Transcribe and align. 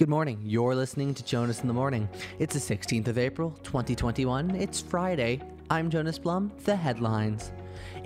Good 0.00 0.08
morning. 0.08 0.40
You're 0.42 0.74
listening 0.74 1.12
to 1.12 1.22
Jonas 1.22 1.60
in 1.60 1.68
the 1.68 1.74
Morning. 1.74 2.08
It's 2.38 2.54
the 2.54 2.74
16th 2.74 3.08
of 3.08 3.18
April, 3.18 3.50
2021. 3.64 4.56
It's 4.56 4.80
Friday. 4.80 5.42
I'm 5.68 5.90
Jonas 5.90 6.18
Blum. 6.18 6.50
The 6.64 6.74
headlines. 6.74 7.52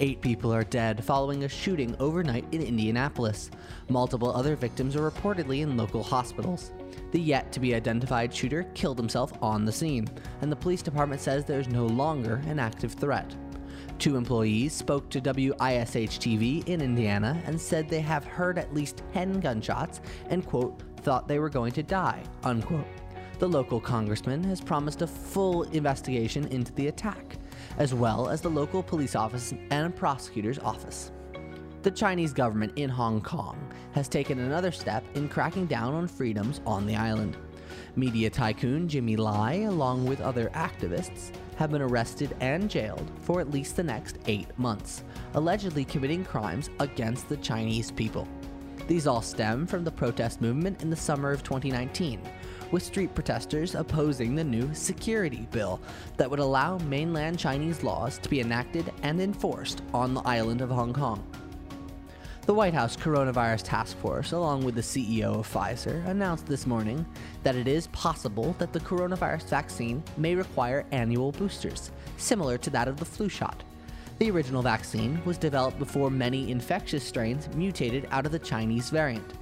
Eight 0.01 0.21
people 0.21 0.53
are 0.53 0.65
dead 0.65 1.05
following 1.05 1.45
a 1.45 1.49
shooting 1.49 1.95
overnight 2.01 2.47
in 2.51 2.63
Indianapolis. 2.63 3.49
Multiple 3.89 4.35
other 4.35 4.57
victims 4.57 4.97
are 4.97 5.09
reportedly 5.09 5.61
in 5.61 5.77
local 5.77 6.03
hospitals. 6.03 6.73
The 7.13 7.21
yet 7.21 7.53
to 7.53 7.61
be 7.61 7.77
identified 7.77 8.35
shooter 8.35 8.65
killed 8.75 8.99
himself 8.99 9.33
on 9.41 9.65
the 9.65 9.71
scene, 9.71 10.09
and 10.41 10.51
the 10.51 10.57
police 10.57 10.83
department 10.83 11.21
says 11.21 11.45
there's 11.45 11.69
no 11.69 11.87
longer 11.87 12.43
an 12.49 12.59
active 12.59 12.95
threat. 12.95 13.37
Two 14.01 14.17
employees 14.17 14.73
spoke 14.73 15.09
to 15.11 15.21
WISH 15.21 16.19
TV 16.19 16.67
in 16.67 16.81
Indiana 16.81 17.41
and 17.47 17.61
said 17.61 17.89
they 17.89 18.01
have 18.01 18.25
heard 18.25 18.59
at 18.59 18.75
least 18.75 19.05
10 19.13 19.39
gunshots 19.39 20.01
and, 20.29 20.45
quote, 20.45 20.83
thought 21.05 21.29
they 21.29 21.39
were 21.39 21.51
going 21.51 21.73
to 21.73 21.83
die, 21.83 22.23
unquote. 22.43 22.87
The 23.39 23.49
local 23.49 23.81
congressman 23.81 24.43
has 24.45 24.61
promised 24.61 25.03
a 25.03 25.07
full 25.07 25.65
investigation 25.65 26.47
into 26.49 26.73
the 26.73 26.87
attack, 26.87 27.37
as 27.79 27.93
well 27.93 28.29
as 28.29 28.41
the 28.41 28.49
local 28.49 28.83
police 28.83 29.15
office 29.15 29.53
and 29.71 29.95
prosecutor's 29.95 30.59
office. 30.59 31.13
The 31.83 31.91
Chinese 31.91 32.33
government 32.33 32.73
in 32.77 32.89
Hong 32.89 33.21
Kong 33.21 33.59
has 33.93 34.09
taken 34.09 34.39
another 34.39 34.73
step 34.73 35.05
in 35.15 35.29
cracking 35.29 35.67
down 35.67 35.93
on 35.93 36.09
freedoms 36.09 36.63
on 36.67 36.87
the 36.87 36.97
island. 36.97 37.37
Media 37.97 38.31
tycoon 38.31 38.89
Jimmy 38.89 39.17
Lai, 39.17 39.65
along 39.67 40.07
with 40.07 40.21
other 40.21 40.49
activists, 40.55 41.31
have 41.57 41.71
been 41.71 41.83
arrested 41.83 42.35
and 42.41 42.71
jailed 42.71 43.11
for 43.21 43.41
at 43.41 43.51
least 43.51 43.77
the 43.77 43.83
next 43.83 44.19
eight 44.27 44.49
months, 44.59 45.05
allegedly 45.35 45.85
committing 45.85 46.25
crimes 46.25 46.71
against 46.81 47.29
the 47.29 47.37
Chinese 47.37 47.91
people. 47.91 48.27
These 48.87 49.07
all 49.07 49.23
stem 49.23 49.67
from 49.67 49.83
the 49.83 49.91
protest 49.91 50.43
movement 50.43 50.83
in 50.83 50.91
the 50.91 50.97
summer 50.97 51.31
of 51.31 51.43
2019, 51.43 52.21
with 52.71 52.83
street 52.83 53.15
protesters 53.15 53.75
opposing 53.75 54.35
the 54.35 54.45
new 54.45 54.73
security 54.75 55.49
bill 55.51 55.81
that 56.19 56.31
would 56.31 56.39
allow 56.39 56.77
mainland 56.79 57.39
Chinese 57.39 57.83
laws 57.83 58.19
to 58.19 58.29
be 58.29 58.41
enacted 58.41 58.93
and 59.03 59.23
enforced 59.23 59.83
on 59.95 60.13
the 60.13 60.21
island 60.23 60.61
of 60.61 60.71
Hong 60.71 60.93
Kong. 60.93 61.27
The 62.45 62.53
White 62.53 62.75
House 62.75 62.95
Coronavirus 62.95 63.63
Task 63.63 63.97
Force, 63.97 64.33
along 64.33 64.65
with 64.65 64.75
the 64.75 64.83
CEO 64.83 65.39
of 65.39 65.51
Pfizer, 65.51 66.07
announced 66.07 66.45
this 66.45 66.67
morning 66.67 67.07
that 67.43 67.57
it 67.57 67.67
is 67.67 67.87
possible 67.87 68.55
that 68.59 68.75
the 68.75 68.81
coronavirus 68.81 69.49
vaccine 69.49 70.03
may 70.19 70.35
require 70.35 70.85
annual 70.93 71.33
boosters, 71.33 71.91
similar 72.19 72.59
to 72.59 72.69
that 72.69 72.87
of 72.87 72.99
the 72.99 73.05
flu 73.07 73.31
shot. 73.31 73.65
The 74.19 74.31
original 74.31 74.63
vaccine 74.63 75.21
was 75.25 75.39
developed 75.39 75.79
before 75.79 76.09
many 76.09 76.51
infectious 76.53 77.03
strains 77.03 77.49
mutated 77.57 78.07
out 78.13 78.27
of 78.27 78.33
the 78.33 78.39
Chinese 78.39 78.89
variant, 78.89 79.33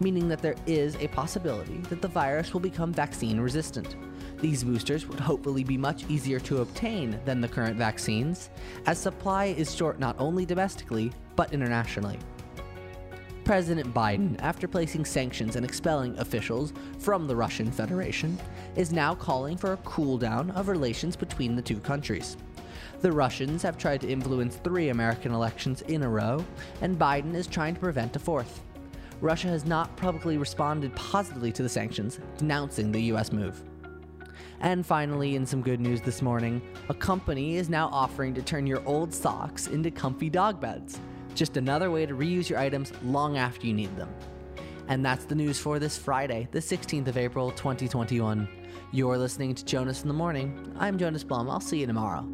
meaning 0.00 0.28
that 0.28 0.42
there 0.42 0.56
is 0.66 0.96
a 0.96 1.08
possibility 1.08 1.78
that 1.88 2.02
the 2.02 2.08
virus 2.08 2.52
will 2.52 2.60
become 2.60 2.92
vaccine 2.92 3.40
resistant. 3.40 3.96
These 4.38 4.64
boosters 4.64 5.06
would 5.06 5.18
hopefully 5.18 5.64
be 5.64 5.78
much 5.78 6.04
easier 6.10 6.38
to 6.40 6.60
obtain 6.60 7.18
than 7.24 7.40
the 7.40 7.48
current 7.48 7.78
vaccines, 7.78 8.50
as 8.86 8.98
supply 8.98 9.46
is 9.46 9.74
short 9.74 9.98
not 9.98 10.14
only 10.18 10.44
domestically, 10.44 11.10
but 11.34 11.52
internationally. 11.54 12.18
President 13.44 13.94
Biden, 13.94 14.36
after 14.40 14.68
placing 14.68 15.06
sanctions 15.06 15.56
and 15.56 15.64
expelling 15.64 16.18
officials 16.18 16.74
from 16.98 17.26
the 17.26 17.34
Russian 17.34 17.72
Federation, 17.72 18.38
is 18.76 18.92
now 18.92 19.14
calling 19.14 19.56
for 19.56 19.72
a 19.72 19.78
cool 19.78 20.18
down 20.18 20.50
of 20.50 20.68
relations 20.68 21.16
between 21.16 21.56
the 21.56 21.62
two 21.62 21.80
countries. 21.80 22.36
The 23.00 23.12
Russians 23.12 23.62
have 23.62 23.78
tried 23.78 24.00
to 24.02 24.08
influence 24.08 24.56
three 24.56 24.88
American 24.88 25.32
elections 25.32 25.82
in 25.82 26.02
a 26.02 26.08
row, 26.08 26.44
and 26.80 26.98
Biden 26.98 27.34
is 27.34 27.46
trying 27.46 27.74
to 27.74 27.80
prevent 27.80 28.16
a 28.16 28.18
fourth. 28.18 28.62
Russia 29.20 29.48
has 29.48 29.64
not 29.64 29.96
publicly 29.96 30.38
responded 30.38 30.94
positively 30.94 31.52
to 31.52 31.62
the 31.62 31.68
sanctions, 31.68 32.20
denouncing 32.36 32.92
the 32.92 33.02
US 33.12 33.32
move. 33.32 33.62
And 34.60 34.84
finally, 34.84 35.36
in 35.36 35.46
some 35.46 35.62
good 35.62 35.80
news 35.80 36.00
this 36.00 36.22
morning, 36.22 36.60
a 36.88 36.94
company 36.94 37.56
is 37.56 37.68
now 37.68 37.88
offering 37.92 38.34
to 38.34 38.42
turn 38.42 38.66
your 38.66 38.82
old 38.86 39.14
socks 39.14 39.68
into 39.68 39.90
comfy 39.90 40.30
dog 40.30 40.60
beds. 40.60 41.00
Just 41.34 41.56
another 41.56 41.90
way 41.90 42.06
to 42.06 42.14
reuse 42.14 42.48
your 42.48 42.58
items 42.58 42.92
long 43.02 43.36
after 43.36 43.66
you 43.66 43.72
need 43.72 43.96
them. 43.96 44.12
And 44.88 45.04
that's 45.04 45.26
the 45.26 45.34
news 45.34 45.58
for 45.58 45.78
this 45.78 45.96
Friday, 45.98 46.48
the 46.50 46.58
16th 46.58 47.08
of 47.08 47.16
April, 47.16 47.50
2021. 47.52 48.48
You're 48.90 49.18
listening 49.18 49.54
to 49.54 49.64
Jonas 49.64 50.02
in 50.02 50.08
the 50.08 50.14
Morning. 50.14 50.74
I'm 50.78 50.98
Jonas 50.98 51.22
Blum. 51.22 51.50
I'll 51.50 51.60
see 51.60 51.80
you 51.80 51.86
tomorrow. 51.86 52.26